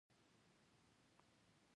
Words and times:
دیني 0.03 0.07
مډرنیزېشن 0.07 1.63
دی. 1.63 1.67